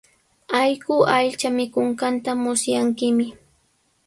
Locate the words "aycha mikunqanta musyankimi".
1.17-3.27